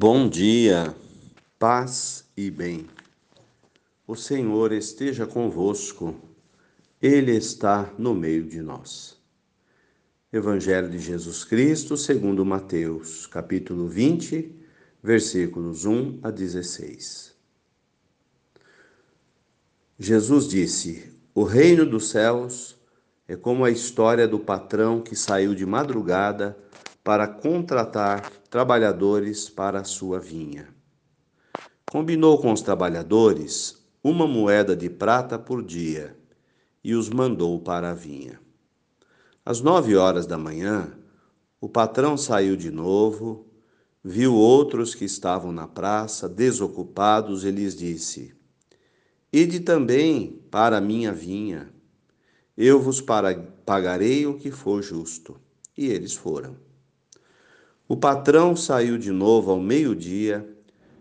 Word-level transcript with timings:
Bom 0.00 0.28
dia, 0.28 0.94
paz 1.58 2.24
e 2.36 2.52
bem. 2.52 2.86
O 4.06 4.14
Senhor 4.14 4.70
esteja 4.70 5.26
convosco, 5.26 6.14
Ele 7.02 7.32
está 7.32 7.92
no 7.98 8.14
meio 8.14 8.44
de 8.44 8.62
nós. 8.62 9.18
Evangelho 10.32 10.88
de 10.88 11.00
Jesus 11.00 11.42
Cristo, 11.42 11.96
segundo 11.96 12.44
Mateus, 12.44 13.26
capítulo 13.26 13.88
20, 13.88 14.54
versículos 15.02 15.84
1 15.84 16.20
a 16.22 16.30
16. 16.30 17.34
Jesus 19.98 20.46
disse: 20.46 21.12
O 21.34 21.42
reino 21.42 21.84
dos 21.84 22.10
céus 22.10 22.76
é 23.26 23.34
como 23.34 23.64
a 23.64 23.70
história 23.72 24.28
do 24.28 24.38
patrão 24.38 25.00
que 25.00 25.16
saiu 25.16 25.56
de 25.56 25.66
madrugada 25.66 26.56
para 27.02 27.26
contratar 27.26 28.37
trabalhadores 28.50 29.48
para 29.48 29.80
a 29.80 29.84
sua 29.84 30.18
vinha. 30.18 30.68
Combinou 31.90 32.38
com 32.38 32.52
os 32.52 32.62
trabalhadores 32.62 33.86
uma 34.02 34.26
moeda 34.26 34.74
de 34.74 34.88
prata 34.88 35.38
por 35.38 35.62
dia 35.62 36.16
e 36.82 36.94
os 36.94 37.10
mandou 37.10 37.60
para 37.60 37.90
a 37.90 37.94
vinha. 37.94 38.40
Às 39.44 39.60
nove 39.60 39.96
horas 39.96 40.26
da 40.26 40.38
manhã, 40.38 40.96
o 41.60 41.68
patrão 41.68 42.16
saiu 42.16 42.56
de 42.56 42.70
novo, 42.70 43.46
viu 44.02 44.34
outros 44.34 44.94
que 44.94 45.04
estavam 45.04 45.52
na 45.52 45.66
praça 45.66 46.28
desocupados 46.28 47.44
e 47.44 47.50
lhes 47.50 47.74
disse: 47.74 48.34
Ide 49.30 49.60
também 49.60 50.42
para 50.50 50.78
a 50.78 50.80
minha 50.80 51.12
vinha, 51.12 51.70
eu 52.56 52.80
vos 52.80 53.02
pagarei 53.66 54.26
o 54.26 54.38
que 54.38 54.50
for 54.50 54.82
justo. 54.82 55.38
E 55.76 55.86
eles 55.86 56.14
foram. 56.14 56.67
O 57.90 57.96
patrão 57.96 58.54
saiu 58.54 58.98
de 58.98 59.10
novo 59.10 59.50
ao 59.50 59.58
meio-dia 59.58 60.46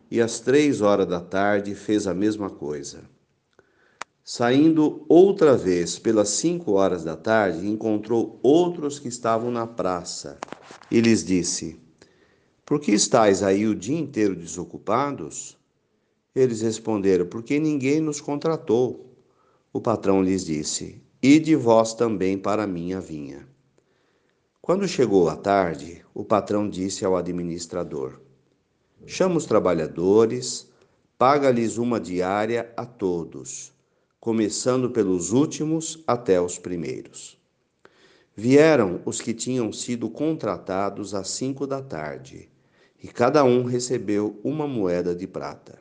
e 0.10 0.22
às 0.22 0.40
três 0.40 0.80
horas 0.80 1.06
da 1.06 1.20
tarde 1.20 1.76
fez 1.76 2.08
a 2.08 2.14
mesma 2.14 2.50
coisa. 2.50 3.04
Saindo 4.24 5.06
outra 5.10 5.58
vez 5.58 6.00
pelas 6.00 6.30
cinco 6.30 6.72
horas 6.74 7.04
da 7.04 7.18
tarde, 7.18 7.68
encontrou 7.68 8.40
outros 8.42 9.00
que 9.00 9.10
estavam 9.10 9.52
na 9.52 9.68
praça 9.68 10.38
e 10.90 11.02
lhes 11.02 11.26
disse: 11.26 11.78
Por 12.66 12.80
que 12.80 12.94
estáis 12.94 13.44
aí 13.44 13.68
o 13.68 13.76
dia 13.76 14.00
inteiro 14.00 14.34
desocupados? 14.34 15.58
Eles 16.34 16.62
responderam: 16.62 17.26
Porque 17.26 17.60
ninguém 17.60 18.00
nos 18.00 18.22
contratou. 18.22 19.14
O 19.74 19.82
patrão 19.82 20.24
lhes 20.24 20.46
disse: 20.46 21.02
Ide 21.22 21.54
vós 21.54 21.94
também 21.94 22.38
para 22.38 22.64
a 22.64 22.68
minha 22.68 23.02
vinha. 23.02 23.46
Quando 24.68 24.86
chegou 24.86 25.30
a 25.30 25.36
tarde, 25.38 26.04
o 26.14 26.26
patrão 26.26 26.70
disse 26.70 27.06
ao 27.06 27.16
administrador: 27.16 28.20
Chama 29.06 29.38
os 29.38 29.46
trabalhadores, 29.46 30.70
paga-lhes 31.18 31.78
uma 31.78 32.02
diária 32.02 32.70
a 32.76 32.86
todos, 32.86 33.72
começando 34.20 34.90
pelos 34.90 35.32
últimos 35.32 36.04
até 36.06 36.42
os 36.42 36.60
primeiros. 36.60 37.40
Vieram 38.36 39.00
os 39.06 39.22
que 39.22 39.34
tinham 39.34 39.72
sido 39.72 40.10
contratados 40.10 41.16
às 41.16 41.30
cinco 41.30 41.66
da 41.66 41.82
tarde, 41.82 42.50
e 43.02 43.08
cada 43.08 43.46
um 43.46 43.64
recebeu 43.64 44.38
uma 44.44 44.68
moeda 44.68 45.16
de 45.16 45.26
prata. 45.26 45.80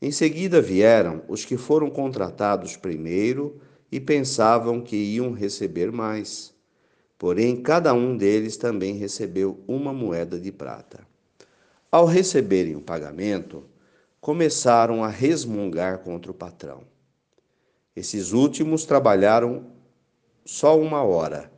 Em 0.00 0.12
seguida 0.12 0.62
vieram 0.62 1.24
os 1.26 1.44
que 1.44 1.56
foram 1.56 1.90
contratados 1.90 2.76
primeiro 2.76 3.60
e 3.90 3.98
pensavam 3.98 4.80
que 4.80 4.94
iam 4.94 5.32
receber 5.32 5.90
mais. 5.90 6.53
Porém, 7.18 7.62
cada 7.62 7.94
um 7.94 8.16
deles 8.16 8.56
também 8.56 8.94
recebeu 8.94 9.62
uma 9.66 9.92
moeda 9.92 10.38
de 10.38 10.50
prata. 10.50 11.06
Ao 11.90 12.06
receberem 12.06 12.74
o 12.74 12.80
pagamento, 12.80 13.64
começaram 14.20 15.04
a 15.04 15.08
resmungar 15.08 15.98
contra 15.98 16.30
o 16.30 16.34
patrão. 16.34 16.82
Esses 17.94 18.32
últimos 18.32 18.84
trabalharam 18.84 19.66
só 20.44 20.78
uma 20.78 21.02
hora, 21.02 21.52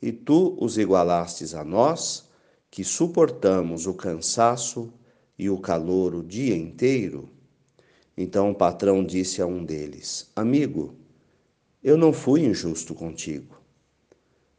e 0.00 0.12
tu 0.12 0.56
os 0.60 0.78
igualastes 0.78 1.54
a 1.54 1.64
nós, 1.64 2.28
que 2.70 2.84
suportamos 2.84 3.86
o 3.86 3.94
cansaço 3.94 4.92
e 5.36 5.50
o 5.50 5.58
calor 5.58 6.14
o 6.14 6.22
dia 6.22 6.56
inteiro? 6.56 7.28
Então 8.16 8.50
o 8.50 8.54
patrão 8.54 9.04
disse 9.04 9.42
a 9.42 9.46
um 9.46 9.64
deles: 9.64 10.30
Amigo, 10.36 10.94
eu 11.82 11.96
não 11.96 12.12
fui 12.12 12.44
injusto 12.44 12.94
contigo. 12.94 13.60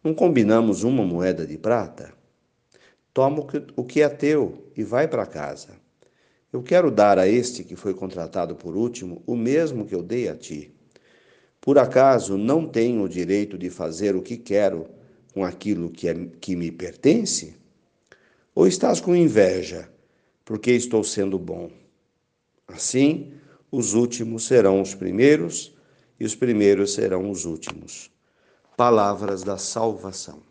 Não 0.04 0.16
combinamos 0.16 0.84
uma 0.84 1.06
moeda 1.06 1.46
de 1.46 1.60
prata? 1.60 2.12
Toma 3.14 3.46
o 3.76 3.84
que 3.84 4.02
é 4.02 4.10
teu 4.10 4.72
e 4.76 4.84
vai 4.84 5.08
para 5.08 5.28
casa. 5.28 5.80
Eu 6.52 6.64
quero 6.64 6.90
dar 6.90 7.20
a 7.20 7.28
este 7.28 7.64
que 7.64 7.76
foi 7.76 7.94
contratado 7.94 8.56
por 8.56 8.76
último 8.76 9.22
o 9.28 9.36
mesmo 9.36 9.86
que 9.86 9.94
eu 9.94 10.02
dei 10.02 10.28
a 10.28 10.36
ti. 10.36 10.74
Por 11.60 11.78
acaso 11.78 12.36
não 12.36 12.68
tenho 12.68 13.04
o 13.04 13.10
direito 13.10 13.60
de 13.60 13.70
fazer 13.70 14.16
o 14.16 14.24
que 14.24 14.38
quero 14.38 14.88
com 15.36 15.46
aquilo 15.46 15.92
que, 15.92 16.08
é, 16.08 16.16
que 16.40 16.56
me 16.56 16.72
pertence? 16.72 17.56
Ou 18.56 18.66
estás 18.66 19.00
com 19.00 19.16
inveja, 19.16 19.88
porque 20.44 20.72
estou 20.72 21.04
sendo 21.04 21.38
bom? 21.38 21.70
Assim, 22.68 23.34
os 23.72 23.94
últimos 23.94 24.48
serão 24.48 24.82
os 24.82 24.96
primeiros 24.96 25.76
e 26.20 26.26
os 26.26 26.34
primeiros 26.34 26.94
serão 26.94 27.30
os 27.30 27.46
últimos 27.46 28.11
palavras 28.82 29.44
da 29.44 29.60
salvação. 29.60 30.42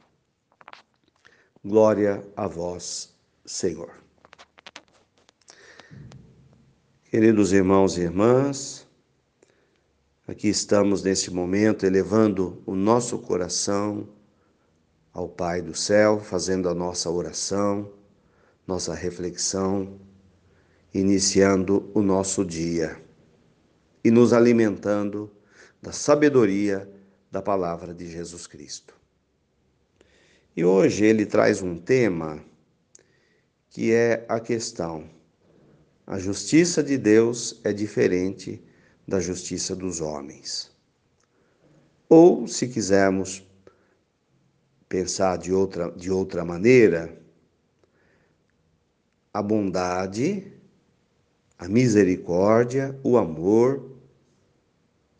Glória 1.65 2.25
a 2.37 2.47
vós, 2.47 3.13
Senhor. 3.45 3.91
Queridos 7.07 7.53
irmãos 7.53 7.99
e 7.99 8.03
irmãs, 8.03 8.87
aqui 10.29 10.47
estamos 10.47 11.03
nesse 11.03 11.29
momento 11.33 11.85
elevando 11.85 12.63
o 12.65 12.77
nosso 12.77 13.19
coração 13.19 14.09
ao 15.12 15.29
Pai 15.29 15.61
do 15.61 15.75
céu, 15.75 16.21
fazendo 16.21 16.69
a 16.69 16.75
nossa 16.75 17.11
oração, 17.11 17.91
nossa 18.65 18.95
reflexão, 18.95 19.99
iniciando 20.95 21.91
o 21.93 22.01
nosso 22.01 22.45
dia 22.45 22.97
e 24.05 24.11
nos 24.12 24.33
alimentando 24.33 25.29
da 25.83 25.91
sabedoria 25.91 27.00
da 27.31 27.41
palavra 27.41 27.95
de 27.95 28.11
Jesus 28.11 28.47
Cristo. 28.47 28.95
E 30.57 30.65
hoje 30.65 31.05
ele 31.05 31.25
traz 31.25 31.63
um 31.63 31.79
tema 31.79 32.45
que 33.69 33.93
é 33.93 34.25
a 34.29 34.41
questão: 34.41 35.09
a 36.07 36.19
justiça 36.19 36.83
de 36.83 36.99
Deus 36.99 37.61
é 37.63 37.73
diferente 37.73 38.63
da 39.07 39.21
justiça 39.21 39.77
dos 39.77 40.01
homens. 40.01 40.71
Ou, 42.09 42.49
se 42.49 42.67
quisermos 42.67 43.47
pensar 44.89 45.39
de 45.39 45.53
outra, 45.53 45.93
de 45.93 46.11
outra 46.11 46.45
maneira, 46.45 47.17
a 49.33 49.41
bondade, 49.41 50.53
a 51.57 51.69
misericórdia, 51.69 52.99
o 53.05 53.17
amor 53.17 53.90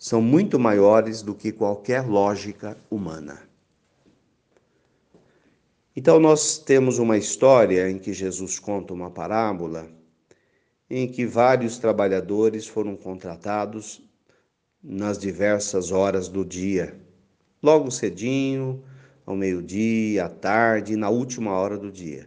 são 0.01 0.23
muito 0.23 0.59
maiores 0.59 1.21
do 1.21 1.35
que 1.35 1.53
qualquer 1.53 2.09
lógica 2.09 2.75
humana. 2.91 3.39
Então, 5.95 6.19
nós 6.19 6.57
temos 6.57 6.99
uma 6.99 7.19
história 7.19 7.91
em 7.91 7.99
que 7.99 8.15
Jesus 8.15 8.59
conta 8.59 8.95
uma 8.95 9.11
parábola 9.11 9.91
em 10.89 11.07
que 11.07 11.27
vários 11.27 11.77
trabalhadores 11.77 12.67
foram 12.67 12.97
contratados 12.97 14.01
nas 14.83 15.19
diversas 15.19 15.93
horas 15.93 16.29
do 16.29 16.47
dia, 16.47 16.99
logo 17.63 17.91
cedinho, 17.91 18.83
ao 19.27 19.37
meio-dia, 19.37 20.25
à 20.25 20.29
tarde, 20.31 20.97
na 20.97 21.11
última 21.11 21.53
hora 21.53 21.77
do 21.77 21.93
dia. 21.93 22.27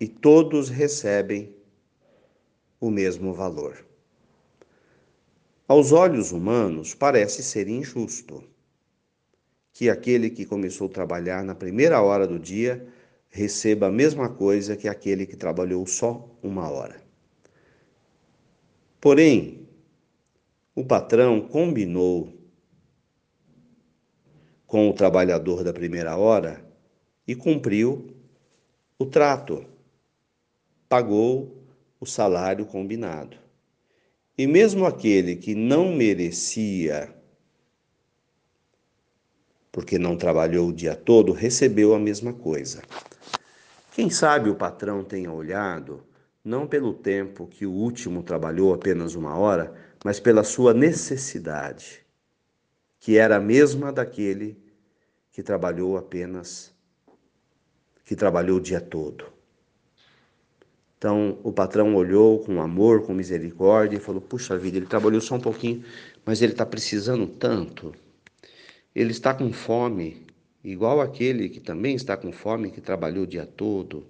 E 0.00 0.08
todos 0.08 0.68
recebem 0.68 1.54
o 2.80 2.90
mesmo 2.90 3.32
valor. 3.32 3.89
Aos 5.70 5.92
olhos 5.92 6.32
humanos, 6.32 6.96
parece 6.96 7.44
ser 7.44 7.68
injusto 7.68 8.42
que 9.72 9.88
aquele 9.88 10.28
que 10.28 10.44
começou 10.44 10.88
a 10.88 10.92
trabalhar 10.92 11.44
na 11.44 11.54
primeira 11.54 12.02
hora 12.02 12.26
do 12.26 12.40
dia 12.40 12.88
receba 13.28 13.86
a 13.86 13.92
mesma 13.92 14.28
coisa 14.28 14.76
que 14.76 14.88
aquele 14.88 15.24
que 15.26 15.36
trabalhou 15.36 15.86
só 15.86 16.28
uma 16.42 16.68
hora. 16.68 17.00
Porém, 19.00 19.68
o 20.74 20.84
patrão 20.84 21.40
combinou 21.40 22.34
com 24.66 24.90
o 24.90 24.92
trabalhador 24.92 25.62
da 25.62 25.72
primeira 25.72 26.16
hora 26.16 26.68
e 27.28 27.36
cumpriu 27.36 28.12
o 28.98 29.06
trato, 29.06 29.64
pagou 30.88 31.62
o 32.00 32.06
salário 32.06 32.66
combinado. 32.66 33.49
E 34.40 34.46
mesmo 34.46 34.86
aquele 34.86 35.36
que 35.36 35.54
não 35.54 35.94
merecia, 35.94 37.14
porque 39.70 39.98
não 39.98 40.16
trabalhou 40.16 40.70
o 40.70 40.72
dia 40.72 40.96
todo, 40.96 41.30
recebeu 41.30 41.92
a 41.92 41.98
mesma 41.98 42.32
coisa. 42.32 42.80
Quem 43.92 44.08
sabe 44.08 44.48
o 44.48 44.54
patrão 44.54 45.04
tenha 45.04 45.30
olhado 45.30 46.02
não 46.42 46.66
pelo 46.66 46.94
tempo 46.94 47.46
que 47.46 47.66
o 47.66 47.70
último 47.70 48.22
trabalhou 48.22 48.72
apenas 48.72 49.14
uma 49.14 49.36
hora, 49.36 49.74
mas 50.02 50.18
pela 50.18 50.42
sua 50.42 50.72
necessidade, 50.72 52.00
que 52.98 53.18
era 53.18 53.36
a 53.36 53.40
mesma 53.40 53.92
daquele 53.92 54.58
que 55.30 55.42
trabalhou 55.42 55.98
apenas, 55.98 56.72
que 58.06 58.16
trabalhou 58.16 58.56
o 58.56 58.62
dia 58.62 58.80
todo. 58.80 59.39
Então 61.00 61.38
o 61.42 61.50
patrão 61.50 61.94
olhou 61.94 62.40
com 62.40 62.60
amor, 62.60 63.06
com 63.06 63.14
misericórdia 63.14 63.96
e 63.96 64.00
falou: 64.00 64.20
Puxa 64.20 64.58
vida, 64.58 64.76
ele 64.76 64.84
trabalhou 64.84 65.18
só 65.22 65.36
um 65.36 65.40
pouquinho, 65.40 65.82
mas 66.26 66.42
ele 66.42 66.52
está 66.52 66.66
precisando 66.66 67.26
tanto. 67.26 67.94
Ele 68.94 69.10
está 69.10 69.32
com 69.32 69.50
fome, 69.50 70.26
igual 70.62 71.00
aquele 71.00 71.48
que 71.48 71.58
também 71.58 71.94
está 71.96 72.18
com 72.18 72.30
fome, 72.30 72.70
que 72.70 72.82
trabalhou 72.82 73.24
o 73.24 73.26
dia 73.26 73.46
todo. 73.46 74.06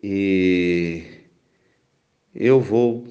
E 0.00 1.02
eu 2.32 2.60
vou 2.60 3.08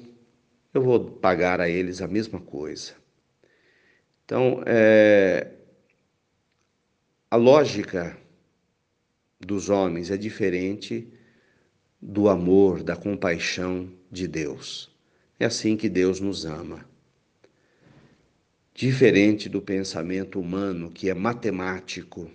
eu 0.72 0.80
vou 0.80 1.04
pagar 1.04 1.60
a 1.60 1.68
eles 1.68 2.00
a 2.00 2.08
mesma 2.08 2.40
coisa. 2.40 2.94
Então, 4.24 4.62
é, 4.64 5.52
a 7.30 7.36
lógica 7.36 8.16
dos 9.38 9.68
homens 9.68 10.10
é 10.10 10.16
diferente 10.16 11.12
do 12.00 12.28
amor, 12.28 12.82
da 12.82 12.96
compaixão 12.96 13.90
de 14.10 14.28
Deus. 14.28 14.90
É 15.38 15.44
assim 15.44 15.76
que 15.76 15.88
Deus 15.88 16.20
nos 16.20 16.44
ama. 16.44 16.86
Diferente 18.74 19.48
do 19.48 19.60
pensamento 19.60 20.40
humano, 20.40 20.90
que 20.90 21.10
é 21.10 21.14
matemático. 21.14 22.30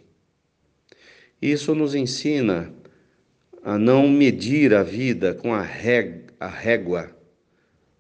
Isso 1.42 1.74
nos 1.74 1.96
ensina 1.96 2.74
a 3.64 3.78
não 3.78 4.10
medir 4.10 4.74
a 4.74 4.84
vida 4.84 5.34
com 5.34 5.54
a, 5.54 5.62
régua 5.62 7.16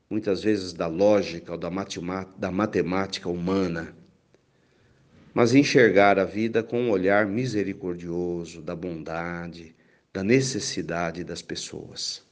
muitas 0.10 0.44
vezes 0.44 0.74
da 0.74 0.88
lógica 0.88 1.54
ou 1.54 1.58
da, 1.58 2.52
matemática 2.52 3.30
humana, 3.30 3.96
mas 5.34 5.56
enxergar 5.56 6.20
a 6.20 6.26
vida 6.26 6.62
com 6.62 6.84
um 6.84 6.92
olhar 6.92 7.26
misericordioso, 7.26 8.62
da 8.62 8.76
bondade, 8.76 9.74
da 10.14 10.24
necessidade 10.24 11.24
das 11.24 11.42
pessoas. 11.42 12.24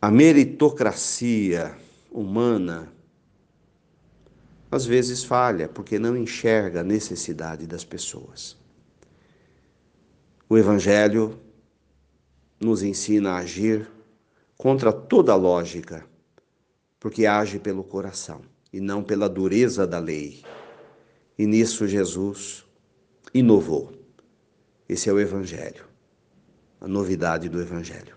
A 0.00 0.10
meritocracia 0.10 1.76
humana 2.10 2.90
às 4.70 4.84
vezes 4.84 5.22
falha 5.22 5.68
porque 5.68 5.98
não 5.98 6.16
enxerga 6.16 6.80
a 6.80 6.84
necessidade 6.84 7.66
das 7.66 7.84
pessoas. 7.84 8.56
O 10.48 10.58
Evangelho 10.58 11.38
nos 12.58 12.82
ensina 12.82 13.32
a 13.32 13.38
agir 13.38 13.88
contra 14.56 14.92
toda 14.92 15.34
lógica, 15.36 16.04
porque 16.98 17.26
age 17.26 17.58
pelo 17.58 17.84
coração 17.84 18.42
e 18.72 18.80
não 18.80 19.02
pela 19.02 19.28
dureza 19.28 19.86
da 19.86 19.98
lei. 19.98 20.42
E 21.38 21.46
nisso 21.46 21.86
Jesus 21.86 22.64
inovou. 23.32 24.03
Esse 24.88 25.08
é 25.08 25.12
o 25.12 25.18
Evangelho, 25.18 25.84
a 26.80 26.86
novidade 26.86 27.48
do 27.48 27.60
Evangelho. 27.60 28.16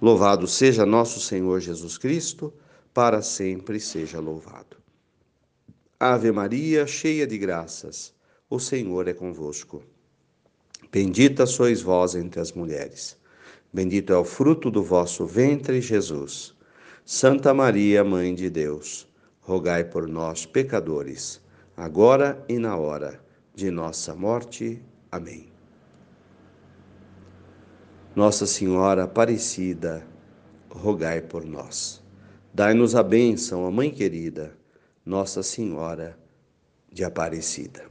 Louvado 0.00 0.46
seja 0.46 0.84
nosso 0.84 1.20
Senhor 1.20 1.60
Jesus 1.60 1.96
Cristo, 1.96 2.52
para 2.92 3.22
sempre 3.22 3.80
seja 3.80 4.20
louvado. 4.20 4.76
Ave 5.98 6.30
Maria, 6.32 6.86
cheia 6.86 7.26
de 7.26 7.38
graças, 7.38 8.12
o 8.50 8.58
Senhor 8.58 9.08
é 9.08 9.14
convosco. 9.14 9.82
Bendita 10.90 11.46
sois 11.46 11.80
vós 11.80 12.14
entre 12.14 12.40
as 12.40 12.52
mulheres. 12.52 13.16
Bendito 13.72 14.12
é 14.12 14.16
o 14.18 14.24
fruto 14.24 14.70
do 14.70 14.82
vosso 14.82 15.24
ventre, 15.24 15.80
Jesus. 15.80 16.54
Santa 17.04 17.54
Maria, 17.54 18.04
Mãe 18.04 18.34
de 18.34 18.50
Deus, 18.50 19.08
rogai 19.40 19.84
por 19.84 20.06
nós, 20.06 20.44
pecadores, 20.44 21.40
agora 21.76 22.44
e 22.48 22.58
na 22.58 22.76
hora 22.76 23.24
de 23.54 23.70
nossa 23.70 24.14
morte. 24.14 24.82
Amém. 25.10 25.51
Nossa 28.14 28.46
Senhora 28.46 29.04
Aparecida, 29.04 30.06
rogai 30.68 31.22
por 31.22 31.46
nós. 31.46 32.02
Dai-nos 32.52 32.94
a 32.94 33.02
bênção, 33.02 33.64
a 33.64 33.70
Mãe 33.70 33.90
querida, 33.90 34.54
Nossa 35.02 35.42
Senhora 35.42 36.18
de 36.92 37.04
Aparecida. 37.04 37.86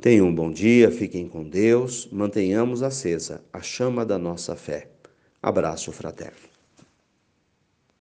Tenham 0.00 0.28
um 0.28 0.34
bom 0.34 0.50
dia, 0.50 0.90
fiquem 0.90 1.28
com 1.28 1.46
Deus, 1.46 2.08
mantenhamos 2.10 2.82
acesa 2.82 3.44
a 3.52 3.60
chama 3.60 4.06
da 4.06 4.18
nossa 4.18 4.56
fé. 4.56 4.88
Abraço 5.42 5.92
fraterno. 5.92 6.53